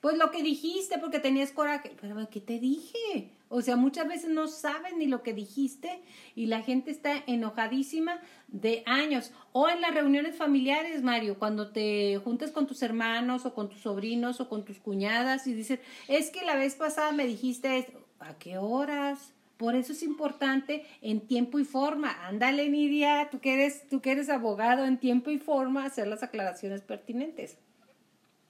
Pues 0.07 0.17
lo 0.17 0.31
que 0.31 0.41
dijiste 0.41 0.99
porque 0.99 1.19
tenías 1.19 1.51
coraje. 1.51 1.91
Pero, 1.99 2.15
¿qué 2.29 2.39
te 2.39 2.59
dije? 2.59 3.29
O 3.49 3.61
sea, 3.61 3.75
muchas 3.75 4.07
veces 4.07 4.29
no 4.29 4.47
saben 4.47 4.99
ni 4.99 5.05
lo 5.05 5.21
que 5.21 5.33
dijiste 5.33 5.99
y 6.33 6.45
la 6.45 6.61
gente 6.61 6.91
está 6.91 7.25
enojadísima 7.27 8.21
de 8.47 8.83
años. 8.85 9.33
O 9.51 9.67
en 9.67 9.81
las 9.81 9.93
reuniones 9.93 10.37
familiares, 10.37 11.03
Mario, 11.03 11.37
cuando 11.37 11.73
te 11.73 12.21
juntas 12.23 12.51
con 12.51 12.67
tus 12.67 12.83
hermanos 12.83 13.45
o 13.45 13.53
con 13.53 13.67
tus 13.67 13.81
sobrinos 13.81 14.39
o 14.39 14.47
con 14.47 14.63
tus 14.63 14.79
cuñadas 14.79 15.45
y 15.45 15.53
dices, 15.53 15.81
es 16.07 16.29
que 16.29 16.45
la 16.45 16.55
vez 16.55 16.75
pasada 16.75 17.11
me 17.11 17.27
dijiste 17.27 17.77
esto. 17.77 17.99
¿A 18.21 18.37
qué 18.37 18.57
horas? 18.57 19.33
Por 19.57 19.75
eso 19.75 19.91
es 19.91 20.03
importante 20.03 20.85
en 21.01 21.19
tiempo 21.19 21.59
y 21.59 21.65
forma. 21.65 22.25
Ándale, 22.25 22.69
Nidia, 22.69 23.27
tú 23.29 23.41
que 23.41 23.55
eres, 23.55 23.89
tú 23.89 23.99
que 23.99 24.13
eres 24.13 24.29
abogado 24.29 24.85
en 24.85 24.99
tiempo 24.99 25.31
y 25.31 25.37
forma, 25.37 25.83
hacer 25.83 26.07
las 26.07 26.23
aclaraciones 26.23 26.81
pertinentes. 26.81 27.57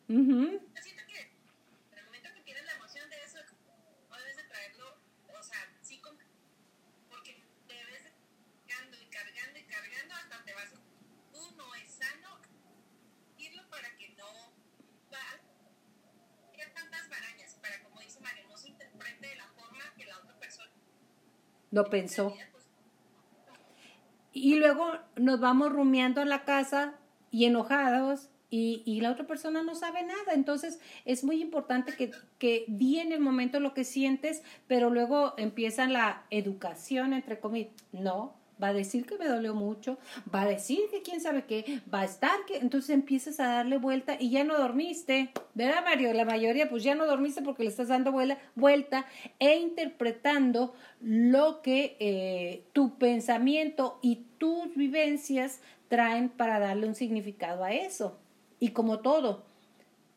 Yo 0.07 0.15
Lo 21.77 21.91
pensó. 21.91 22.33
Y 24.33 24.55
luego 24.55 24.93
nos 25.15 25.39
vamos 25.39 25.71
rumiando 25.71 26.21
a 26.21 26.25
la 26.25 26.43
casa 26.43 26.95
y 27.29 27.45
enojados 27.45 28.31
y, 28.49 28.81
y 28.83 29.01
la 29.01 29.11
otra 29.11 29.27
persona 29.27 29.61
no 29.61 29.75
sabe 29.75 30.01
nada. 30.01 30.33
Entonces 30.33 30.79
es 31.05 31.23
muy 31.23 31.39
importante 31.39 31.95
que, 31.95 32.09
que 32.39 32.65
di 32.67 32.97
en 32.97 33.11
el 33.11 33.19
momento 33.19 33.59
lo 33.59 33.75
que 33.75 33.83
sientes, 33.83 34.41
pero 34.65 34.89
luego 34.89 35.35
empieza 35.37 35.85
la 35.85 36.23
educación, 36.31 37.13
entre 37.13 37.39
comillas. 37.39 37.73
No, 37.91 38.33
va 38.61 38.69
a 38.69 38.73
decir 38.73 39.05
que 39.05 39.17
me 39.17 39.27
dolió 39.27 39.53
mucho, 39.53 39.97
va 40.33 40.41
a 40.41 40.47
decir 40.47 40.79
que 40.91 41.01
quién 41.01 41.21
sabe 41.21 41.45
qué, 41.45 41.81
va 41.93 42.01
a 42.01 42.05
estar 42.05 42.45
que... 42.45 42.57
Entonces 42.57 42.91
empiezas 42.91 43.39
a 43.39 43.47
darle 43.47 43.77
vuelta 43.77 44.17
y 44.19 44.29
ya 44.29 44.43
no 44.43 44.57
dormiste. 44.57 45.31
¿Verdad, 45.53 45.83
Mario? 45.83 46.13
La 46.13 46.25
mayoría 46.25 46.69
pues 46.69 46.83
ya 46.83 46.95
no 46.95 47.05
dormiste 47.05 47.41
porque 47.41 47.63
le 47.63 47.69
estás 47.69 47.87
dando 47.87 48.11
vuela- 48.11 48.37
vuelta 48.55 49.05
e 49.39 49.55
interpretando 49.57 50.73
lo 51.01 51.61
que 51.61 51.95
eh, 51.99 52.63
tu 52.73 52.97
pensamiento 52.97 53.99
y 54.01 54.25
tus 54.37 54.75
vivencias 54.75 55.61
traen 55.87 56.29
para 56.29 56.59
darle 56.59 56.87
un 56.87 56.95
significado 56.95 57.63
a 57.63 57.73
eso. 57.73 58.19
Y 58.59 58.69
como 58.69 58.99
todo, 58.99 59.45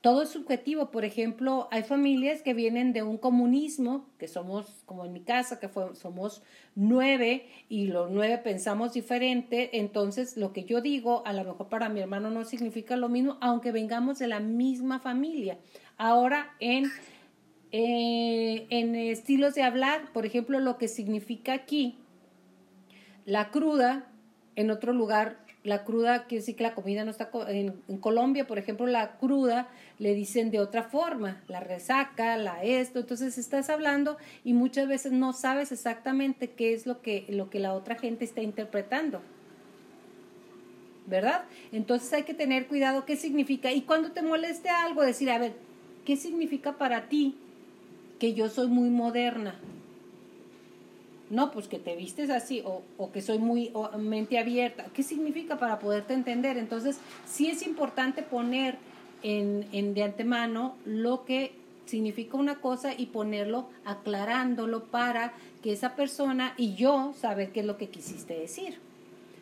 todo 0.00 0.22
es 0.22 0.30
subjetivo. 0.30 0.90
Por 0.90 1.04
ejemplo, 1.04 1.68
hay 1.70 1.82
familias 1.82 2.42
que 2.42 2.54
vienen 2.54 2.92
de 2.92 3.02
un 3.02 3.18
comunismo, 3.18 4.06
que 4.18 4.28
somos, 4.28 4.82
como 4.86 5.04
en 5.04 5.12
mi 5.12 5.20
casa, 5.20 5.60
que 5.60 5.68
fue, 5.68 5.94
somos 5.94 6.42
nueve 6.74 7.46
y 7.68 7.86
los 7.86 8.10
nueve 8.10 8.38
pensamos 8.38 8.94
diferente. 8.94 9.78
Entonces, 9.78 10.36
lo 10.36 10.52
que 10.52 10.64
yo 10.64 10.80
digo, 10.80 11.22
a 11.26 11.32
lo 11.32 11.44
mejor 11.44 11.68
para 11.68 11.88
mi 11.88 12.00
hermano 12.00 12.30
no 12.30 12.44
significa 12.44 12.96
lo 12.96 13.08
mismo, 13.08 13.36
aunque 13.40 13.72
vengamos 13.72 14.18
de 14.18 14.28
la 14.28 14.40
misma 14.40 15.00
familia. 15.00 15.58
Ahora, 15.98 16.54
en, 16.60 16.86
eh, 17.72 18.66
en 18.70 18.94
estilos 18.94 19.54
de 19.54 19.62
hablar, 19.62 20.12
por 20.14 20.24
ejemplo, 20.24 20.60
lo 20.60 20.78
que 20.78 20.88
significa 20.88 21.52
aquí, 21.52 21.98
la 23.26 23.50
cruda, 23.50 24.06
en 24.56 24.70
otro 24.70 24.92
lugar, 24.92 25.44
la 25.62 25.84
cruda 25.84 26.24
quiere 26.24 26.40
decir 26.40 26.56
que 26.56 26.62
la 26.62 26.74
comida 26.74 27.04
no 27.04 27.10
está... 27.10 27.30
co- 27.30 27.46
En, 27.46 27.82
Colombia, 28.00 28.46
por 28.46 28.58
ejemplo, 28.58 28.86
la 28.86 29.18
cruda 29.18 29.68
le 29.98 30.14
dicen 30.14 30.50
de 30.50 30.60
otra 30.60 30.84
forma, 30.84 31.42
la 31.48 31.60
resaca, 31.60 32.36
la 32.36 32.62
esto, 32.62 33.00
entonces 33.00 33.36
estás 33.36 33.68
hablando 33.68 34.16
y 34.44 34.54
muchas 34.54 34.88
veces 34.88 35.12
no 35.12 35.32
sabes 35.32 35.72
exactamente 35.72 36.50
qué 36.50 36.72
es 36.72 36.86
lo 36.86 37.02
que, 37.02 37.26
lo 37.28 37.50
que 37.50 37.58
la 37.58 37.74
otra 37.74 37.96
gente 37.96 38.24
está 38.24 38.40
interpretando. 38.40 39.20
¿Verdad? 41.06 41.42
Entonces 41.72 42.12
hay 42.12 42.22
que 42.22 42.34
tener 42.34 42.66
cuidado 42.66 43.04
qué 43.04 43.16
significa. 43.16 43.72
Y 43.72 43.82
cuando 43.82 44.12
te 44.12 44.22
moleste 44.22 44.68
algo, 44.70 45.02
decir, 45.02 45.30
a 45.30 45.38
ver, 45.38 45.52
¿qué 46.06 46.16
significa 46.16 46.78
para 46.78 47.08
ti 47.08 47.34
que 48.18 48.32
yo 48.32 48.48
soy 48.48 48.68
muy 48.68 48.90
moderna? 48.90 49.56
No, 51.30 51.52
pues 51.52 51.68
que 51.68 51.78
te 51.78 51.94
vistes 51.94 52.28
así 52.28 52.60
o, 52.64 52.82
o 52.98 53.12
que 53.12 53.22
soy 53.22 53.38
muy 53.38 53.70
o 53.72 53.96
mente 53.98 54.38
abierta. 54.38 54.86
¿Qué 54.92 55.04
significa 55.04 55.58
para 55.58 55.78
poderte 55.78 56.12
entender? 56.12 56.58
Entonces, 56.58 56.98
sí 57.24 57.48
es 57.48 57.62
importante 57.62 58.22
poner 58.22 58.76
en, 59.22 59.66
en 59.72 59.94
de 59.94 60.02
antemano 60.02 60.74
lo 60.84 61.24
que 61.24 61.52
significa 61.86 62.36
una 62.36 62.60
cosa 62.60 62.92
y 62.96 63.06
ponerlo 63.06 63.68
aclarándolo 63.84 64.84
para 64.84 65.32
que 65.62 65.72
esa 65.72 65.94
persona 65.96 66.54
y 66.56 66.74
yo 66.74 67.14
saber 67.18 67.50
qué 67.50 67.60
es 67.60 67.66
lo 67.66 67.76
que 67.76 67.88
quisiste 67.88 68.34
decir. 68.34 68.78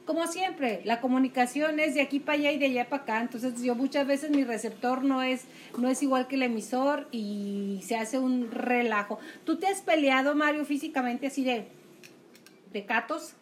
Como 0.04 0.26
siempre, 0.26 0.80
la 0.84 1.02
comunicación 1.02 1.78
es 1.80 1.94
de 1.94 2.00
aquí 2.00 2.18
para 2.18 2.38
allá 2.38 2.52
y 2.52 2.58
de 2.58 2.64
allá 2.64 2.88
para 2.88 3.02
acá, 3.02 3.20
entonces 3.20 3.62
yo 3.62 3.74
muchas 3.74 4.06
veces 4.06 4.30
mi 4.30 4.42
receptor 4.42 5.04
no 5.04 5.22
es 5.22 5.44
no 5.76 5.88
es 5.88 6.02
igual 6.02 6.26
que 6.26 6.36
el 6.36 6.44
emisor 6.44 7.06
y 7.12 7.80
se 7.84 7.96
hace 7.96 8.18
un 8.18 8.50
relajo. 8.50 9.18
¿Tú 9.44 9.58
te 9.58 9.66
has 9.66 9.82
peleado, 9.82 10.34
Mario, 10.34 10.64
físicamente 10.64 11.26
así 11.26 11.44
de 11.44 11.66
de 12.72 12.86
catos? 12.86 13.34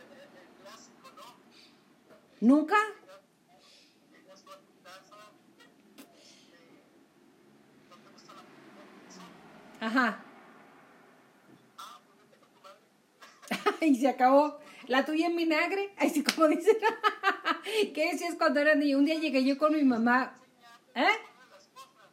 El 0.00 0.62
clásico, 0.62 1.10
¿no? 1.16 1.24
¿Nunca? 2.40 2.76
Ajá. 9.80 10.24
y 13.80 13.96
se 13.96 14.08
acabó. 14.08 14.58
La 14.86 15.04
tuya 15.04 15.26
en 15.26 15.36
vinagre. 15.36 15.94
Ay, 15.98 16.10
sí, 16.10 16.22
como 16.22 16.48
dicen. 16.48 16.76
¿Qué 17.94 18.12
decías 18.12 18.34
cuando 18.36 18.60
era 18.60 18.74
niño? 18.74 18.98
Un 18.98 19.04
día 19.04 19.16
llegué 19.16 19.44
yo 19.44 19.58
con 19.58 19.72
mi 19.74 19.82
mamá. 19.82 20.38
¿Eh? 20.94 21.00
De 21.00 21.06
las 21.50 21.66
cosas, 21.68 22.10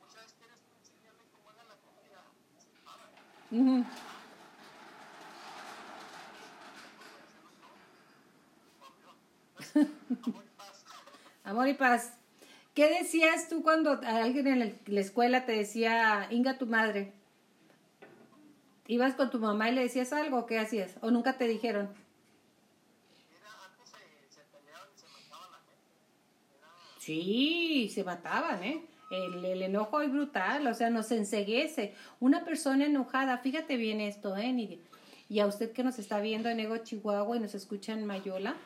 muchas 0.00 0.14
veces 0.14 0.34
quieres 0.38 0.60
tú 0.62 0.72
enseñarle 0.74 1.22
cómo 1.30 1.50
haga 1.50 1.64
la 1.64 1.76
comida, 1.76 2.22
Ujú. 3.50 3.84
amor 11.44 11.68
y 11.68 11.74
paz. 11.74 12.14
¿Qué 12.74 12.88
decías 12.98 13.48
tú 13.48 13.62
cuando 13.62 14.00
alguien 14.04 14.46
en 14.46 14.58
la- 14.58 14.72
la 14.86 15.00
escuela 15.00 15.46
te 15.46 15.52
decía, 15.52 16.26
Inga 16.30 16.58
tu 16.58 16.66
madre? 16.66 17.12
¿Ibas 18.88 19.14
con 19.14 19.30
tu 19.30 19.38
mamá 19.38 19.70
y 19.70 19.74
le 19.74 19.82
decías 19.82 20.12
algo 20.12 20.46
qué 20.46 20.58
hacías? 20.58 20.94
¿O 21.00 21.10
nunca 21.10 21.38
te 21.38 21.48
dijeron? 21.48 21.88
Sí, 26.98 27.90
se 27.94 28.04
mataban, 28.04 28.62
¿eh? 28.64 28.84
El, 29.10 29.62
enojo 29.62 30.00
es 30.00 30.10
brutal, 30.10 30.66
o 30.66 30.74
sea, 30.74 30.90
nos 30.90 31.12
enseguece. 31.12 31.94
Una 32.18 32.44
persona 32.44 32.86
enojada, 32.86 33.38
fíjate 33.38 33.76
bien 33.76 34.00
esto, 34.00 34.36
¿eh? 34.36 34.80
Y 35.28 35.38
a 35.40 35.46
usted 35.46 35.72
que 35.72 35.84
nos 35.84 35.98
está 35.98 36.20
viendo 36.20 36.48
en 36.48 36.58
Ego, 36.58 36.76
Chihuahua 36.78 37.36
y 37.36 37.40
nos 37.40 37.54
escucha 37.54 37.92
en 37.92 38.06
Mayola, 38.06 38.56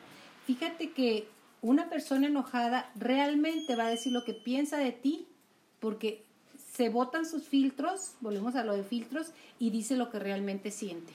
fíjate 0.54 0.90
que 0.90 1.28
una 1.62 1.88
persona 1.88 2.26
enojada 2.26 2.90
realmente 2.96 3.76
va 3.76 3.86
a 3.86 3.90
decir 3.90 4.12
lo 4.12 4.24
que 4.24 4.34
piensa 4.34 4.78
de 4.78 4.90
ti, 4.90 5.28
porque 5.78 6.24
se 6.72 6.88
botan 6.88 7.24
sus 7.24 7.44
filtros, 7.44 8.14
volvemos 8.20 8.56
a 8.56 8.64
lo 8.64 8.74
de 8.74 8.82
filtros, 8.82 9.32
y 9.60 9.70
dice 9.70 9.96
lo 9.96 10.10
que 10.10 10.18
realmente 10.18 10.72
siente. 10.72 11.12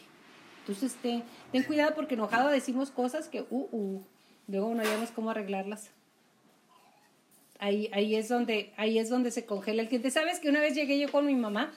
Entonces, 0.61 0.95
ten, 1.01 1.23
ten 1.51 1.63
cuidado 1.63 1.95
porque 1.95 2.13
enojado 2.13 2.49
decimos 2.49 2.91
cosas 2.91 3.27
que, 3.27 3.41
uh, 3.49 3.67
uh, 3.71 4.03
luego 4.47 4.73
no 4.73 4.83
sabemos 4.83 5.11
cómo 5.11 5.31
arreglarlas. 5.31 5.89
Ahí, 7.59 8.15
es 8.15 8.29
donde, 8.29 8.73
ahí 8.77 8.99
es 8.99 9.09
donde 9.09 9.31
se 9.31 9.45
congela 9.45 9.81
el 9.81 9.87
cliente. 9.87 10.11
¿Sabes 10.11 10.39
que 10.39 10.49
una 10.49 10.59
vez 10.59 10.75
llegué 10.75 10.99
yo 10.99 11.11
con 11.11 11.25
mi 11.25 11.35
mamá 11.35 11.73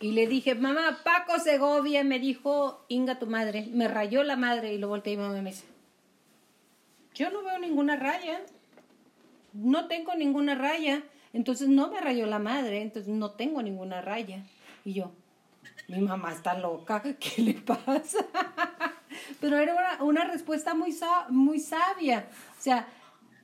y 0.00 0.12
le 0.12 0.26
dije, 0.26 0.54
mamá, 0.54 1.00
Paco 1.04 1.38
Segovia 1.40 2.04
me 2.04 2.18
dijo, 2.18 2.84
Inga 2.88 3.18
tu 3.18 3.26
madre, 3.26 3.68
me 3.72 3.88
rayó 3.88 4.22
la 4.22 4.36
madre 4.36 4.72
y 4.72 4.78
lo 4.78 4.88
volteé 4.88 5.14
y 5.14 5.16
mamá 5.16 5.40
me 5.40 5.50
dice, 5.50 5.64
yo 7.16 7.30
no 7.30 7.42
veo 7.42 7.58
ninguna 7.58 7.96
raya, 7.96 8.42
no 9.54 9.88
tengo 9.88 10.14
ninguna 10.14 10.54
raya, 10.54 11.02
entonces 11.32 11.68
no 11.68 11.90
me 11.90 12.00
rayó 12.00 12.26
la 12.26 12.38
madre, 12.38 12.82
entonces 12.82 13.12
no 13.12 13.30
tengo 13.30 13.62
ninguna 13.62 14.02
raya. 14.02 14.44
Y 14.84 14.92
yo, 14.92 15.12
mi 15.88 15.98
mamá 15.98 16.32
está 16.32 16.58
loca, 16.58 17.02
¿qué 17.18 17.42
le 17.42 17.54
pasa? 17.54 18.18
Pero 19.40 19.56
era 19.56 19.98
una, 20.02 20.24
respuesta 20.24 20.74
muy, 20.74 20.94
muy 21.30 21.58
sabia. 21.58 22.28
O 22.58 22.62
sea, 22.62 22.86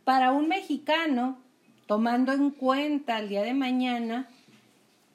para 0.05 0.33
un 0.33 0.49
mexicano, 0.49 1.39
tomando 1.87 2.33
en 2.33 2.51
cuenta 2.51 3.19
el 3.19 3.31
día 3.31 3.43
de 3.43 3.55
mañana, 3.55 4.29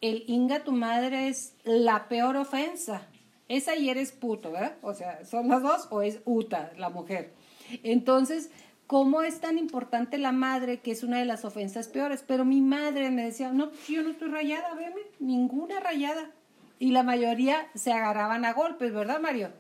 el 0.02 0.24
Inga 0.28 0.64
tu 0.64 0.72
madre 0.72 1.28
es 1.28 1.56
la 1.64 2.08
peor 2.08 2.38
ofensa. 2.38 3.04
Esa 3.50 3.76
y 3.76 3.90
eres 3.90 4.12
puto, 4.12 4.52
¿verdad? 4.52 4.78
O 4.82 4.96
sea, 4.96 5.24
son 5.26 5.48
las 5.48 5.62
dos 5.62 5.88
o 5.92 6.02
es 6.02 6.22
Uta, 6.26 6.72
la 6.78 6.90
mujer. 6.90 7.37
Entonces, 7.84 8.52
¿cómo 8.88 9.22
es 9.22 9.40
tan 9.40 9.58
importante 9.58 10.18
la 10.18 10.32
madre 10.32 10.80
que 10.80 10.92
es 10.92 11.04
una 11.04 11.20
de 11.20 11.26
las 11.26 11.46
ofensas 11.46 11.88
peores? 11.88 12.24
Pero 12.28 12.46
mi 12.46 12.62
madre 12.62 13.12
me 13.12 13.24
decía, 13.24 13.52
no, 13.52 13.70
pues 13.70 13.88
yo 13.88 14.02
no 14.04 14.10
estoy 14.10 14.30
rayada, 14.30 14.74
veme, 14.76 15.02
ninguna 15.20 15.80
rayada. 15.80 16.32
Y 16.80 16.92
la 16.92 17.04
mayoría 17.04 17.68
se 17.74 17.92
agarraban 17.92 18.46
a 18.46 18.54
golpes, 18.54 18.94
¿verdad, 18.94 19.20
Mario? 19.20 19.52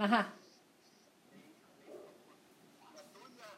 Ajá. 0.00 0.32
la 2.94 3.02
tuya, 3.12 3.48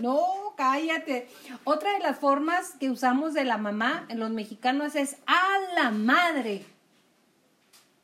No, 0.00 0.54
cállate. 0.56 1.28
Otra 1.64 1.92
de 1.94 2.00
las 2.00 2.18
formas 2.18 2.72
que 2.78 2.90
usamos 2.90 3.34
de 3.34 3.44
la 3.44 3.58
mamá 3.58 4.06
en 4.08 4.20
los 4.20 4.30
mexicanos 4.30 4.94
es 4.94 5.16
a 5.26 5.58
la 5.74 5.90
madre. 5.90 6.64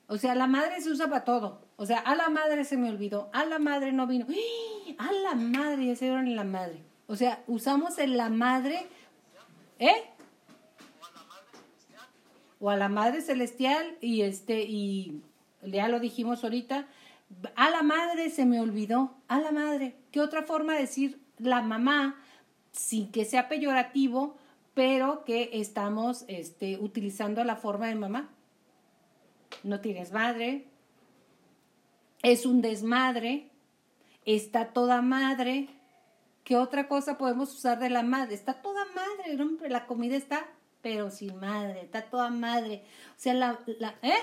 O 0.07 0.17
sea, 0.17 0.35
la 0.35 0.47
madre 0.47 0.81
se 0.81 0.91
usa 0.91 1.09
para 1.09 1.25
todo. 1.25 1.61
O 1.77 1.87
sea, 1.87 1.99
a 1.99 2.15
la 2.17 2.29
madre 2.29 2.65
se 2.65 2.77
me 2.77 2.89
olvidó, 2.89 3.31
a 3.33 3.45
la 3.45 3.59
madre 3.59 3.93
no 3.93 4.07
vino, 4.07 4.27
¡Ih! 4.29 4.97
a 4.99 5.13
la 5.13 5.35
madre, 5.35 5.87
ya 5.87 5.97
se 5.97 6.07
dieron 6.07 6.27
en 6.27 6.35
la 6.35 6.45
madre. 6.45 6.83
O 7.07 7.15
sea, 7.15 7.43
usamos 7.47 7.99
en 7.99 8.17
la 8.17 8.29
madre, 8.31 8.87
¿eh? 9.79 10.03
O 12.59 12.71
a 12.71 12.77
la 12.77 12.89
madre 12.89 13.21
celestial 13.23 13.97
y 14.01 14.23
este, 14.23 14.63
y 14.63 15.23
ya 15.63 15.87
lo 15.89 16.01
dijimos 16.01 16.43
ahorita, 16.43 16.87
a 17.55 17.71
la 17.71 17.83
madre 17.83 18.31
se 18.31 18.45
me 18.45 18.61
olvidó, 18.61 19.15
a 19.29 19.39
la 19.39 19.53
madre. 19.53 19.95
¿Qué 20.11 20.21
otra 20.21 20.43
forma 20.43 20.75
de 20.75 20.81
decir 20.81 21.21
la 21.39 21.63
mamá 21.63 22.21
sin 22.73 23.11
que 23.11 23.25
sea 23.25 23.49
peyorativo, 23.49 24.37
pero 24.75 25.25
que 25.25 25.51
estamos 25.55 26.25
este, 26.29 26.79
utilizando 26.79 27.43
la 27.45 27.57
forma 27.57 27.87
de 27.87 27.95
mamá? 27.95 28.31
No 29.65 29.81
tienes 29.81 30.13
madre, 30.13 30.69
es 32.23 32.47
un 32.47 32.61
desmadre, 32.61 33.51
está 34.25 34.73
toda 34.73 35.03
madre. 35.03 35.69
¿Qué 36.45 36.57
otra 36.57 36.89
cosa 36.89 37.19
podemos 37.19 37.55
usar 37.55 37.79
de 37.79 37.91
la 37.91 38.03
madre? 38.03 38.35
Está 38.35 38.55
toda 38.55 38.85
madre, 38.95 39.69
la 39.69 39.87
comida 39.87 40.17
está, 40.17 40.47
pero 40.83 41.11
sin 41.11 41.39
madre, 41.39 41.83
está 41.83 42.03
toda 42.03 42.31
madre. 42.31 42.85
O 43.17 43.21
sea, 43.21 43.35
la, 43.35 43.59
la 43.79 43.95
¿eh? 44.03 44.15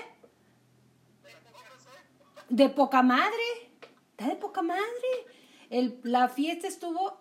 De 2.48 2.68
poca 2.68 3.02
madre, 3.02 3.70
está 4.10 4.28
de 4.28 4.36
poca 4.36 4.62
madre. 4.62 5.35
El, 5.70 6.00
la 6.02 6.28
fiesta 6.28 6.66
estuvo 6.68 7.18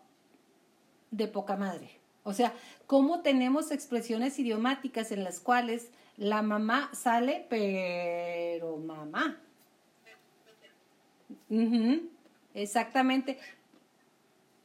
de 1.12 1.28
poca 1.28 1.56
madre. 1.56 2.00
O 2.24 2.34
sea, 2.34 2.54
cómo 2.88 3.22
tenemos 3.22 3.72
expresiones 3.72 4.40
idiomáticas 4.40 5.12
en 5.12 5.24
las 5.24 5.40
cuales 5.40 5.92
la 6.18 6.42
mamá 6.42 6.90
sale, 6.94 7.46
pero 7.50 8.78
mamá. 8.78 9.40
Exactamente. 12.54 13.38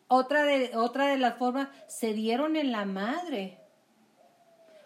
Otra 0.08 0.44
de, 0.44 0.76
otra 0.76 1.08
de 1.08 1.18
las 1.18 1.36
formas, 1.36 1.68
se 1.86 2.12
dieron 2.12 2.56
en 2.56 2.72
la 2.72 2.84
madre. 2.84 3.58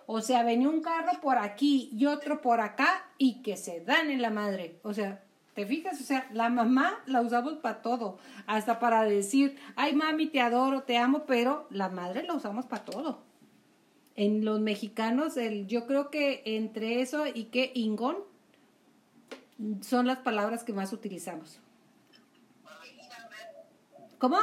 O 0.07 0.21
sea, 0.21 0.43
venía 0.43 0.69
un 0.69 0.83
carro 0.83 1.21
por 1.23 1.39
aquí 1.39 1.89
y 1.93 2.07
otro 2.07 2.43
por 2.43 2.61
acá 2.61 3.11
y 3.17 3.43
que 3.43 3.57
se 3.57 3.81
dan 3.81 4.11
en 4.11 4.21
la 4.21 4.31
madre. 4.31 4.79
O 4.83 4.93
sea, 4.93 5.24
¿te 5.55 5.67
fijas? 5.67 6.01
O 6.01 6.05
sea, 6.05 6.29
la 6.33 6.49
mamá 6.51 7.03
la 7.07 7.21
usamos 7.21 7.55
para 7.55 7.81
todo. 7.83 8.19
Hasta 8.47 8.79
para 8.79 9.05
decir, 9.05 9.57
ay 9.77 9.95
mami, 9.95 10.27
te 10.27 10.41
adoro, 10.41 10.83
te 10.83 10.97
amo, 10.99 11.25
pero 11.27 11.67
la 11.71 11.89
madre 11.89 12.23
la 12.25 12.35
usamos 12.35 12.67
para 12.67 12.85
todo. 12.85 13.23
En 14.17 14.45
los 14.45 14.61
mexicanos, 14.61 15.37
el, 15.37 15.67
yo 15.67 15.87
creo 15.87 16.11
que 16.11 16.43
entre 16.45 17.01
eso 17.01 17.27
y 17.27 17.45
que 17.47 17.73
ingón 17.75 18.17
son 19.81 20.07
las 20.07 20.19
palabras 20.19 20.65
que 20.65 20.73
más 20.73 20.93
utilizamos. 20.93 21.61
¿Cómo? 24.19 24.39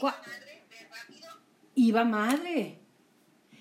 ¿Cuá- 0.00 0.16
Madre, 0.26 0.62
de 0.70 0.88
rápido, 0.88 1.28
Iba 1.74 2.04
madre. 2.04 2.78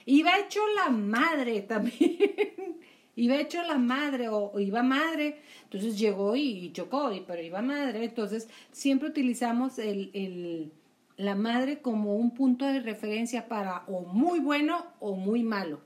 Iba 0.05 0.37
hecho 0.39 0.59
la 0.75 0.89
madre 0.89 1.61
también. 1.61 2.79
Iba 3.19 3.35
hecho 3.35 3.61
la 3.63 3.77
madre 3.77 4.29
o, 4.29 4.57
iba 4.61 4.81
madre, 4.81 5.41
entonces 5.63 5.99
llegó 5.99 6.37
y, 6.37 6.65
y 6.65 6.71
chocó, 6.71 7.11
y, 7.11 7.19
pero 7.19 7.41
iba 7.41 7.61
madre. 7.61 8.05
Entonces 8.05 8.47
siempre 8.71 9.09
utilizamos 9.09 9.77
el, 9.77 10.09
el, 10.13 10.71
la 11.17 11.35
madre 11.35 11.81
como 11.81 12.15
un 12.15 12.33
punto 12.33 12.65
de 12.65 12.79
referencia 12.79 13.49
para 13.49 13.83
o 13.87 14.01
muy 14.01 14.39
bueno 14.39 14.85
o 15.01 15.15
muy 15.15 15.43
malo. 15.43 15.81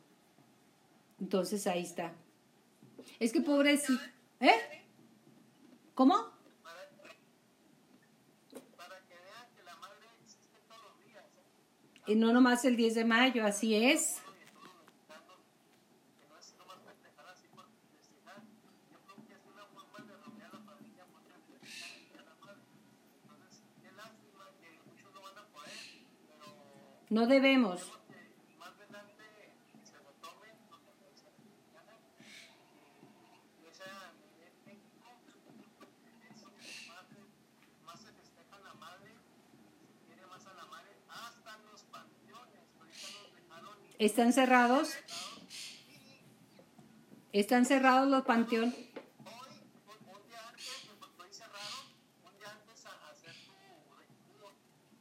Entonces 1.19 1.65
ahí 1.65 1.81
está. 1.81 2.13
Es 3.19 3.33
que 3.33 3.41
pobrecito. 3.41 3.99
¿Eh? 4.39 4.51
¿Cómo? 5.95 6.15
Días. 11.03 11.23
¿eh? 12.07 12.11
Y 12.11 12.15
no 12.15 12.31
nomás 12.31 12.63
el 12.63 12.75
10 12.75 12.93
de 12.93 13.05
mayo, 13.05 13.43
así 13.43 13.73
es. 13.73 14.22
Dejaron 27.13 27.79
y 43.99 44.05
¿Están 44.05 44.33
cerrados? 44.33 44.93
¿Están 47.31 47.65
cerrados 47.65 48.09
los 48.09 48.23
panteones? 48.25 48.73
hoy, 48.75 48.83
un, 49.87 50.15
un 50.15 50.27
día 50.27 50.39
antes, 50.49 50.67
pues 50.99 51.11
hoy 51.19 51.31
cerraron, 51.33 51.85
un 52.25 52.37
día 52.37 52.51
antes 52.51 52.85
a, 52.85 52.89
a 52.89 53.11
hacer 53.11 53.33
tu 53.45 53.53
recuerdo, 53.95 54.51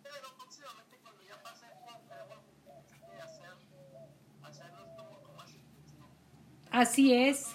pero 0.03 0.37
próximamente 0.37 0.98
cuando 1.03 1.22
ya 1.22 1.42
pase 1.42 1.66
esto, 1.66 2.01
queremos 2.09 2.38
este, 2.64 3.20
hacer, 3.20 3.51
hacerlos 4.42 4.88
como, 4.96 5.20
como 5.22 5.40
así, 5.42 5.61
¿no? 5.98 6.09
Así 6.83 7.12
es. 7.12 7.47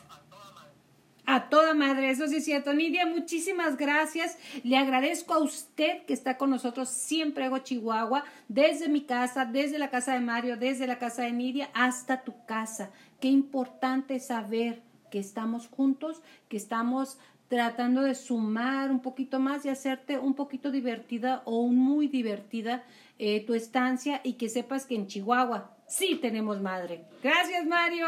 a 1.26 1.50
toda 1.50 1.74
madre. 1.74 2.10
Eso 2.10 2.26
sí 2.28 2.38
es 2.38 2.46
cierto. 2.46 2.72
Nidia, 2.72 3.06
muchísimas 3.06 3.76
gracias. 3.76 4.38
Le 4.64 4.78
agradezco 4.78 5.34
a 5.34 5.40
usted 5.40 6.06
que 6.06 6.14
está 6.14 6.38
con 6.38 6.50
nosotros. 6.50 6.88
Siempre 6.88 7.44
hago 7.44 7.58
Chihuahua, 7.58 8.24
desde 8.48 8.88
mi 8.88 9.02
casa, 9.02 9.44
desde 9.44 9.80
la 9.80 9.90
casa 9.90 10.14
de 10.14 10.22
Mario, 10.22 10.56
desde 10.56 10.88
la 10.88 10.98
casa 10.98 11.24
de 11.24 11.34
Nidia, 11.34 11.70
hasta 11.74 12.24
tu 12.24 12.46
casa. 12.46 12.92
Qué 13.20 13.28
importante 13.28 14.22
saber 14.22 14.82
que 15.12 15.20
estamos 15.20 15.68
juntos, 15.68 16.22
que 16.48 16.56
estamos 16.56 17.18
tratando 17.50 18.04
de 18.04 18.16
sumar 18.16 18.92
un 18.92 19.02
poquito 19.02 19.42
más 19.42 19.66
y 19.66 19.70
hacerte 19.70 20.18
un 20.18 20.36
poquito 20.36 20.72
divertida 20.72 21.42
o 21.44 21.68
muy 21.68 22.08
divertida 22.08 22.86
eh, 23.20 23.46
tu 23.46 23.54
estancia 23.54 24.22
y 24.24 24.34
que 24.34 24.48
sepas 24.48 24.86
que 24.86 24.96
en 24.96 25.08
Chihuahua 25.08 25.76
sí 25.86 26.16
tenemos 26.22 26.62
madre. 26.62 27.04
Gracias, 27.22 27.66
Mario. 27.66 28.08